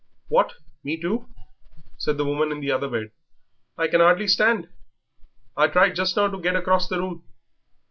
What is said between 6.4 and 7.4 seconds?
get across the room."